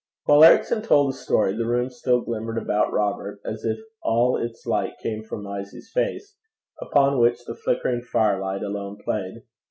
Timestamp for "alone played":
8.63-9.43